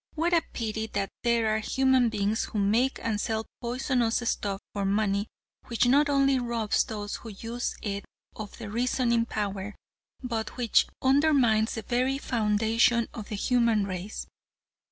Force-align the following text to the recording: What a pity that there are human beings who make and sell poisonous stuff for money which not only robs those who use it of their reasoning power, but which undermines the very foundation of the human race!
What 0.15 0.33
a 0.33 0.41
pity 0.53 0.87
that 0.93 1.11
there 1.21 1.45
are 1.55 1.59
human 1.59 2.09
beings 2.09 2.45
who 2.45 2.57
make 2.57 2.99
and 3.03 3.21
sell 3.21 3.45
poisonous 3.61 4.27
stuff 4.27 4.59
for 4.73 4.83
money 4.83 5.27
which 5.65 5.85
not 5.85 6.09
only 6.09 6.39
robs 6.39 6.83
those 6.83 7.17
who 7.17 7.29
use 7.29 7.75
it 7.83 8.05
of 8.35 8.57
their 8.57 8.71
reasoning 8.71 9.27
power, 9.27 9.75
but 10.23 10.57
which 10.57 10.87
undermines 11.03 11.75
the 11.75 11.83
very 11.83 12.17
foundation 12.17 13.09
of 13.13 13.29
the 13.29 13.35
human 13.35 13.85
race! 13.85 14.25